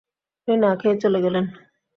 উনি 0.47 0.55
না 0.57 0.71
খেয়েই 0.75 1.01
চলে 1.03 1.19
গেলেন। 1.25 1.45